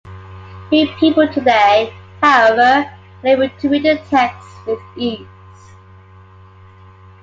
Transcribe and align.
Few 0.71 0.87
people 0.99 1.31
today, 1.31 1.93
however, 2.23 2.63
are 2.89 2.93
able 3.23 3.49
to 3.55 3.69
read 3.69 3.83
the 3.83 4.01
text 4.09 4.47
with 4.65 4.79
ease. 4.97 5.27